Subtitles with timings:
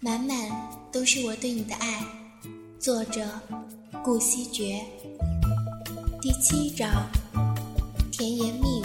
[0.00, 0.36] 满满
[0.92, 2.04] 都是我对你的爱。
[2.78, 3.26] 作者：
[4.02, 4.84] 顾惜觉。
[6.20, 6.90] 第七章：
[8.12, 8.84] 甜言蜜语。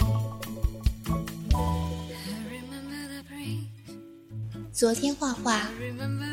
[4.72, 5.68] 昨天画画，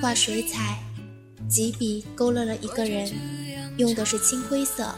[0.01, 0.79] 画水彩，
[1.49, 3.11] 几笔勾勒了一个人，
[3.77, 4.95] 用的是青灰色，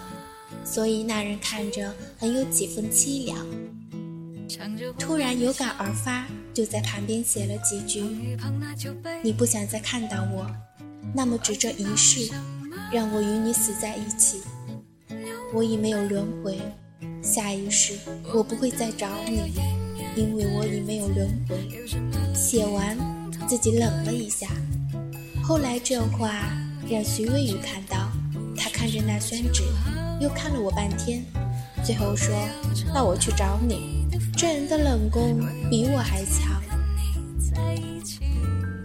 [0.63, 3.45] 所以那人看着很有几分凄凉。
[4.99, 8.01] 突然有感而发，就在旁边写了几句
[9.23, 10.45] ：“你不想再看到我，
[11.13, 12.31] 那么只这一世，
[12.91, 14.41] 让我与你死在一起。
[15.53, 16.59] 我已没有轮回，
[17.21, 17.97] 下一世
[18.33, 19.53] 我不会再找你，
[20.15, 21.57] 因为我已没有轮回。”
[22.33, 22.97] 写完，
[23.47, 24.47] 自己冷了一下。
[25.43, 26.51] 后来这话
[26.89, 28.11] 让徐微雨看到，
[28.57, 29.63] 他看着那宣纸，
[30.19, 31.23] 又看了我半天，
[31.83, 32.35] 最后说
[32.93, 33.98] ：“那我去找你。”
[34.39, 35.37] 这人的冷宫
[35.69, 36.63] 比我还强。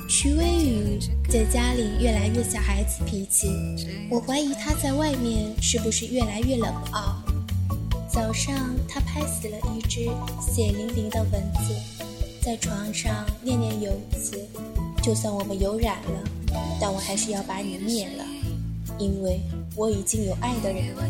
[0.08, 3.46] 徐微雨在家里越来越小孩子脾气，
[4.11, 7.22] 我怀疑他在外面是不是越来越冷傲。
[8.08, 11.72] 早上他拍死了一只血淋淋的蚊子，
[12.42, 14.44] 在床上念念有词：
[15.05, 16.24] 就算我们有染了，
[16.80, 18.24] 但我还是要把你灭了，
[18.98, 19.39] 因为
[19.77, 21.08] 我已经有爱的人了。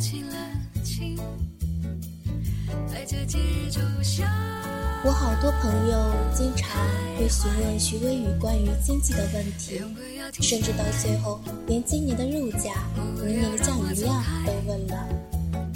[5.05, 6.81] 我好多朋友经常
[7.19, 9.83] 会询问徐微雨关于经济的问题，
[10.41, 12.73] 甚至到最后连今年的肉价、
[13.23, 15.07] 明年的降雨量都问了。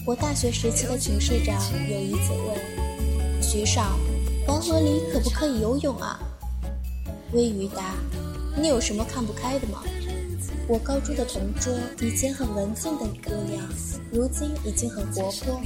[0.06, 1.54] 我大学时期的寝室长
[1.90, 3.98] 有一次问徐少
[4.48, 6.18] ：“黄河里可不可以游泳啊？”
[7.32, 7.94] 微雨答
[8.56, 9.82] ：“你有什么看不开的吗？”
[10.66, 13.62] 我高中的同桌以前很文静的姑娘，
[14.10, 15.60] 如今已经很活泼。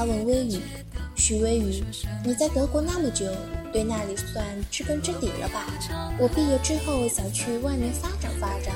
[0.00, 0.58] 他问微雨
[1.14, 1.84] ：“许微雨，
[2.24, 3.26] 你在德国那么久，
[3.70, 5.66] 对那里算知根知底了吧？
[6.18, 8.74] 我毕业之后想去外面发展发展，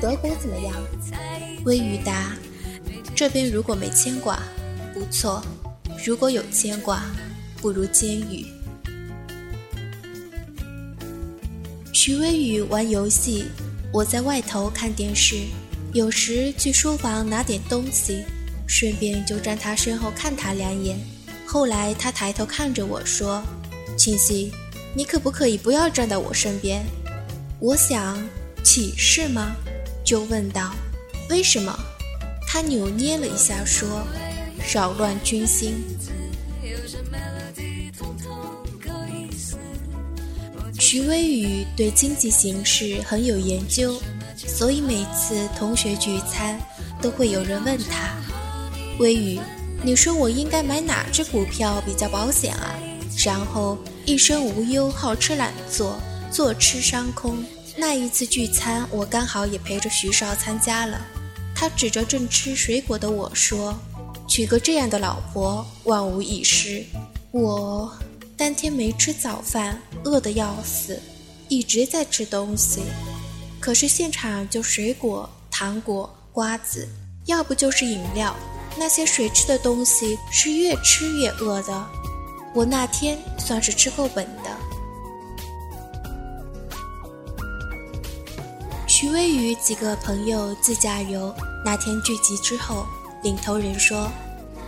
[0.00, 0.72] 德国怎么样？”
[1.66, 2.36] 微雨答
[3.16, 4.38] ：“这边如果没牵挂，
[4.94, 5.42] 不错；
[6.06, 7.02] 如果有牵挂，
[7.56, 8.46] 不如监狱。”
[11.92, 13.46] 徐微雨玩游戏，
[13.92, 15.34] 我在外头看电视，
[15.92, 18.22] 有时去书房拿点东西。
[18.66, 20.98] 顺便就站他身后看他两眼，
[21.46, 23.42] 后来他抬头看着我说
[23.96, 24.52] ：“清溪，
[24.94, 26.84] 你可不可以不要站在我身边？”
[27.60, 28.22] 我想
[28.62, 29.54] 岂是吗？
[30.04, 30.74] 就问道
[31.30, 31.78] ：“为什么？”
[32.46, 34.06] 他扭捏了一下说
[34.72, 35.74] ：“扰乱军心。”
[40.78, 44.00] 徐微雨对经济形势很有研究，
[44.36, 46.60] 所以每次同学聚餐
[47.00, 48.13] 都会有人问他。
[48.98, 49.40] 微雨，
[49.82, 52.74] 你说我应该买哪只股票比较保险啊？
[53.24, 55.98] 然后一生无忧，好吃懒做，
[56.30, 57.44] 坐吃山空。
[57.76, 61.00] 那一次聚餐，我刚好也陪着徐少参加了。
[61.56, 63.74] 他指着正吃水果的我说
[64.28, 66.84] ：“娶个这样的老婆，万无一失。”
[67.32, 67.92] 我
[68.36, 71.00] 当天没吃早饭，饿得要死，
[71.48, 72.82] 一直在吃东西。
[73.58, 76.88] 可是现场就水果、糖果、瓜子，
[77.26, 78.36] 要不就是饮料。
[78.76, 81.86] 那些水吃的东西是越吃越饿的，
[82.54, 84.50] 我那天算是吃够本的。
[88.86, 92.86] 徐微雨几个朋友自驾游，那天聚集之后，
[93.22, 94.10] 领头人说：“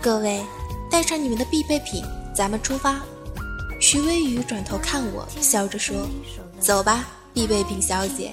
[0.00, 0.44] 各位，
[0.90, 3.00] 带上你们的必备品，咱们出发。”
[3.80, 6.08] 徐微雨转头看我，笑着说
[6.58, 8.32] ：“走吧，必备品小姐。”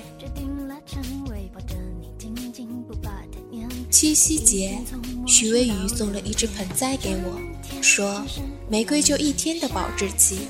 [3.91, 4.79] 七夕节。
[5.25, 7.39] 徐微雨送了一只盆栽给我，
[7.81, 8.23] 说
[8.69, 10.47] ：“玫瑰就一天的保质期，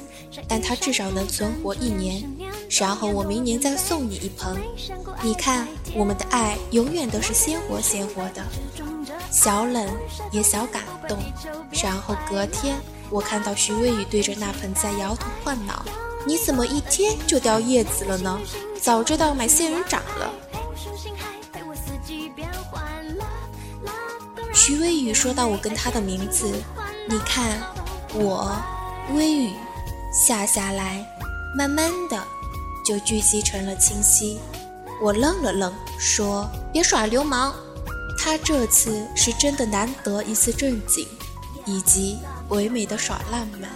[0.47, 2.23] 但它至少能存活一年。
[2.69, 4.59] 然后我明年再送你一盆。
[5.21, 8.43] 你看，我们的爱永远都是鲜活鲜活的，
[9.31, 9.87] 小冷
[10.31, 11.17] 也小感动。
[11.83, 12.75] 然后隔天，
[13.09, 15.85] 我看到徐微雨对着那盆栽摇头晃脑
[16.25, 18.39] ：‘你怎么一天就掉叶子了呢？
[18.81, 20.33] 早知道买仙人掌了。’”
[24.53, 26.49] 徐微雨说到我跟他的名字，
[27.09, 27.59] 你看，
[28.13, 28.55] 我
[29.13, 29.51] 微雨
[30.13, 31.05] 下下来，
[31.57, 32.23] 慢慢的
[32.85, 34.39] 就聚集成了清晰。
[35.01, 37.53] 我愣了愣，说：“别耍流氓。”
[38.17, 41.05] 他这次是真的难得一次正经，
[41.65, 42.19] 以及
[42.49, 43.69] 唯美的耍浪漫。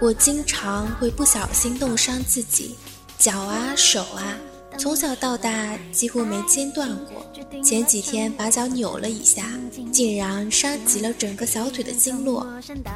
[0.00, 2.78] 我经常会不小心弄伤自己，
[3.18, 4.22] 脚啊，手啊。
[4.78, 7.26] 从小到大几乎没间断过，
[7.62, 9.44] 前几天把脚扭了一下，
[9.90, 12.46] 竟然伤及了整个小腿的经络。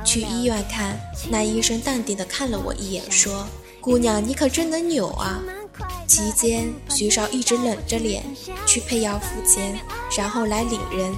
[0.05, 0.99] 去医院看，
[1.31, 3.47] 那医生淡定的看了我一眼，说
[3.81, 5.43] ：“姑娘，你可真能扭啊！”
[6.07, 8.25] 期间，徐少一直冷着脸
[8.67, 9.81] 去配药付钱，
[10.17, 11.15] 然后来领人。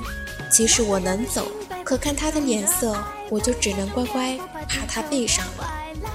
[0.50, 1.50] 其实我能走，
[1.82, 2.96] 可看他的脸色，
[3.30, 4.38] 我就只能乖乖
[4.68, 5.68] 趴他背上了。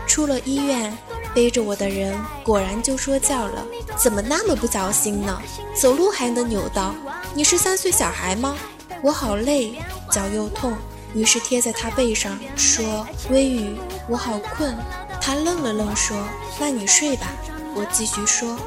[0.06, 0.96] 出了医院，
[1.34, 3.66] 背着我的人果然就说教了
[3.98, 5.42] ：“怎么那么不小心呢？
[5.76, 6.96] 走路还能扭到？
[7.34, 8.56] 你是三岁小孩吗？”
[9.04, 9.80] 我好累，
[10.12, 10.76] 脚又痛，
[11.14, 13.78] 于是贴在他背上说：“微雨，
[14.08, 14.76] 我好困。”
[15.22, 16.18] 他愣了愣说
[16.60, 17.28] ：“那你睡吧。”
[17.76, 18.58] 我继续说。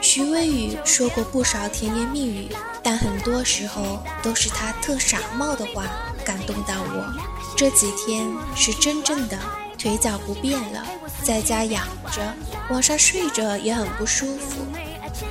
[0.00, 2.48] 徐微雨说过不少甜言蜜语，
[2.84, 5.86] 但很多时候都是他特傻帽的话
[6.24, 7.12] 感动到我。
[7.56, 9.36] 这几天是真正的
[9.78, 10.84] 腿脚不便了，
[11.22, 12.34] 在家养着，
[12.70, 14.60] 晚上睡着也很不舒服。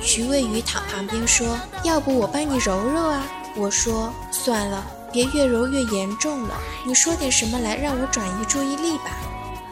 [0.02, 3.22] 徐微雨躺旁边说：“要不我帮你揉揉啊？”
[3.54, 6.58] 我说：“算了，别越揉越严重了。
[6.86, 9.10] 你说点什么来让我转移注意力吧。”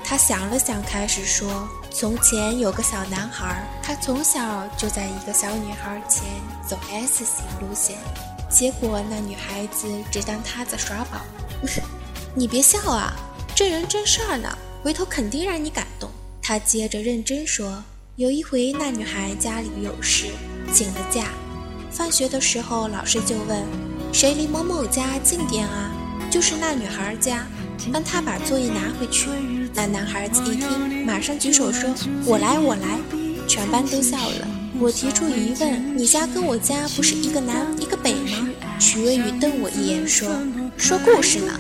[0.05, 1.67] 他想了想，开始说。
[1.91, 6.25] 从前有个小男孩，他从小就在一个小女孩前
[6.69, 7.97] 走 S 型路线，
[8.51, 11.23] 结果那女孩子只当他在耍宝。
[12.37, 13.15] 你别笑啊，
[13.55, 14.47] 这人真事儿呢，
[14.83, 16.11] 回头肯定让你感动。
[16.43, 17.83] 他接着认真说：
[18.17, 20.27] 有一回那女孩家里有事，
[20.73, 21.31] 请了假，
[21.91, 23.65] 放学的时候老师就问：
[24.13, 25.91] 谁离某某家近点啊？
[26.31, 27.47] 就是那女孩家。
[27.93, 29.29] 帮她把作业拿回去。
[29.75, 31.95] 那男孩子一听，马上举手说
[32.25, 32.99] ：“我来，我来。”
[33.47, 34.49] 全班都笑了。
[34.81, 38.49] 我提出疑问：“你家跟我家不是一个南一个北吗？”
[38.81, 40.29] 徐微雨瞪我一眼说
[40.77, 41.53] ：“说故事呢。”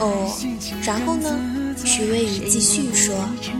[0.00, 0.34] 哦，
[0.82, 1.30] 然后呢？
[1.82, 3.14] 徐微雨继续说：“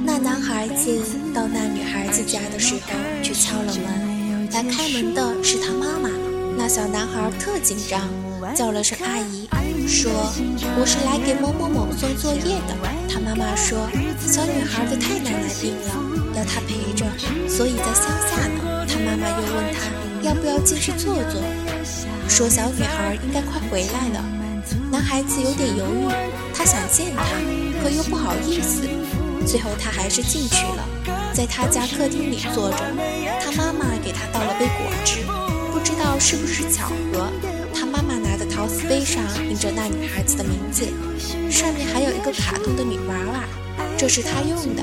[0.05, 1.03] 那男孩子
[1.33, 2.93] 到那女孩子家的时候，
[3.23, 6.11] 去敲了门，来开门的是他妈妈。
[6.57, 8.03] 那小男孩特紧张，
[8.55, 9.49] 叫了声阿姨。”
[9.89, 10.13] 说
[10.79, 12.77] 我是来给某某某送作业的。
[13.09, 13.89] 他妈妈说，
[14.21, 15.97] 小女孩的太奶奶病了，
[16.37, 17.07] 要她陪着，
[17.49, 18.87] 所以在乡下呢。
[18.87, 21.41] 他妈妈又问他要不要进去坐坐，
[22.29, 24.40] 说小女孩应该快回来了。
[24.91, 26.09] 男孩子有点犹豫，
[26.53, 27.23] 他想见她，
[27.81, 28.89] 可又不好意思。
[29.47, 30.85] 最后他还是进去了，
[31.33, 32.77] 在他家客厅里坐着。
[33.41, 35.21] 他妈妈给他倒了杯果汁，
[35.73, 37.31] 不知道是不是巧合。
[37.73, 40.85] 他妈妈拿的陶瓷杯上印着那女孩子的名字，
[41.49, 43.45] 上面还有一个卡通的女娃娃，
[43.97, 44.83] 这是他用的。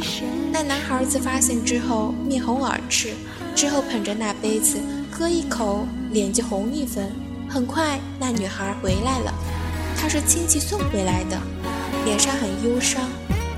[0.51, 3.09] 那男孩子发现之后面红耳赤，
[3.53, 4.79] 之后捧着那杯子
[5.11, 7.11] 喝一口，脸就红一分。
[7.49, 9.33] 很快，那女孩回来了，
[9.97, 11.37] 她是亲戚送回来的，
[12.05, 13.01] 脸上很忧伤。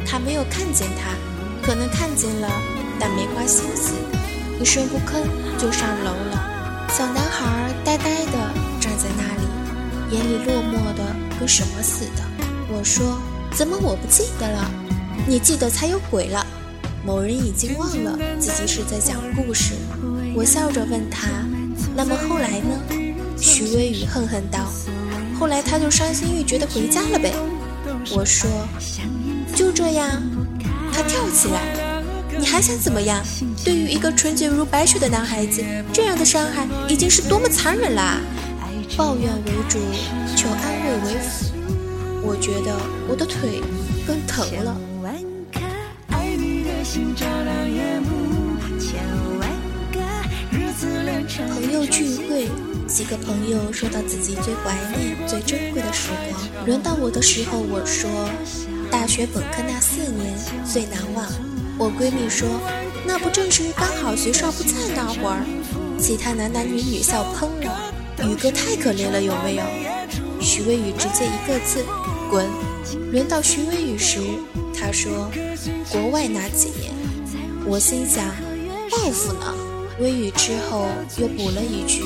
[0.08, 1.14] 他没有看见他，
[1.62, 2.50] 可能看见了，
[3.00, 3.94] 但没花心思，
[4.60, 5.22] 一声不吭
[5.60, 6.88] 就上楼了。
[6.90, 9.48] 小男孩呆呆地站在那里。
[10.12, 12.24] 眼里落寞的跟什么似的。
[12.68, 13.20] 我说
[13.54, 14.72] ：“怎么我不记得了？
[15.28, 16.44] 你记得才有鬼了。”
[17.06, 19.76] 某人已经忘了自己是在讲故事。
[20.36, 21.28] 我笑着问他
[21.96, 22.82] ：“那么后来呢？”
[23.38, 24.66] 徐微雨恨恨道
[25.40, 27.34] ：“后来他就伤心欲绝的回家了呗。”
[28.12, 28.50] 我说
[29.56, 30.22] ：“就这样。”
[30.92, 31.62] 他跳起来
[32.38, 33.24] ：“你还想怎么样？
[33.64, 35.64] 对于一个纯洁如白雪的男孩子，
[35.94, 38.20] 这样的伤害已经是多么残忍啦！”
[38.98, 39.80] 抱怨为主，
[40.36, 41.46] 求安慰为辅。
[42.22, 42.76] 我觉得
[43.08, 43.62] 我的腿
[44.06, 44.76] 更疼了。
[51.38, 52.50] 朋友聚会，
[52.90, 56.66] 几个朋友说到自己最怀念、最珍贵的时光。
[56.66, 58.10] 轮到我的时候，我说
[58.90, 61.26] 大学本科那四年最难忘。
[61.78, 62.50] 我闺蜜说，
[63.06, 65.46] 那不正是刚好学少不在那会儿？
[66.00, 67.94] 其他男男女女笑喷了。
[68.28, 69.64] 宇哥太可怜了，有没有？
[70.42, 71.86] 徐微宇直接一个字，
[72.30, 72.46] 滚！
[73.12, 74.20] 轮到徐微宇时，
[74.74, 75.30] 他说
[75.92, 76.92] ：“国外那几年。”
[77.66, 78.26] 我心想，
[78.90, 79.54] 报复呢？
[80.02, 82.04] 微雨之后又补了一句：“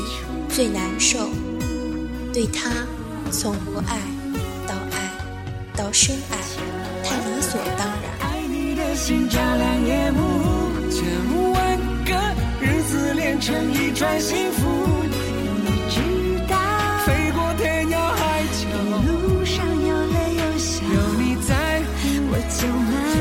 [0.54, 1.30] 最难受，
[2.32, 2.70] 对他，
[3.32, 3.98] 从不爱
[4.68, 5.10] 到爱，
[5.76, 6.38] 到深爱，
[7.04, 8.04] 太理所当然。
[8.22, 10.20] 爱你的心，照亮夜幕。
[10.92, 11.04] 千
[11.54, 12.14] 万个
[12.62, 14.62] 日子连成一串幸福，
[15.04, 16.56] 你知道。
[17.08, 20.84] 飞过天涯海角，一路上有泪有笑。
[20.86, 21.82] 有你在
[22.30, 23.13] 我，从来。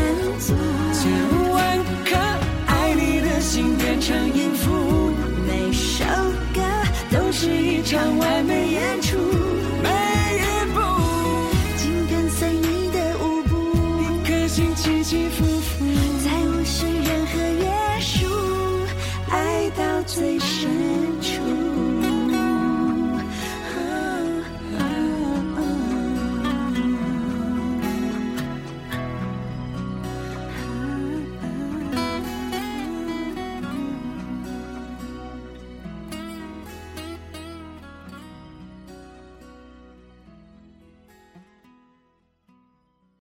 [7.92, 9.01] 场完美演